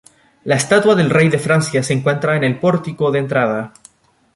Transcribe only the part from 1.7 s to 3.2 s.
se encuentra en el pórtico de